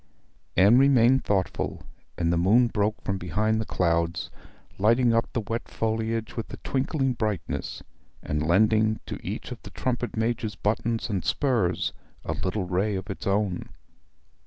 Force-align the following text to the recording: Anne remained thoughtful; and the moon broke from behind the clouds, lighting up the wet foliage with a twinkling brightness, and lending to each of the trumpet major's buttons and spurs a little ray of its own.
Anne 0.57 0.79
remained 0.79 1.23
thoughtful; 1.23 1.83
and 2.17 2.33
the 2.33 2.35
moon 2.37 2.65
broke 2.65 2.99
from 3.03 3.19
behind 3.19 3.61
the 3.61 3.67
clouds, 3.67 4.31
lighting 4.79 5.13
up 5.13 5.31
the 5.31 5.41
wet 5.41 5.67
foliage 5.69 6.35
with 6.35 6.51
a 6.51 6.57
twinkling 6.63 7.13
brightness, 7.13 7.83
and 8.23 8.41
lending 8.41 8.99
to 9.05 9.23
each 9.23 9.51
of 9.51 9.61
the 9.61 9.69
trumpet 9.69 10.17
major's 10.17 10.55
buttons 10.55 11.07
and 11.07 11.23
spurs 11.23 11.93
a 12.25 12.33
little 12.33 12.65
ray 12.65 12.95
of 12.95 13.11
its 13.11 13.27
own. 13.27 13.69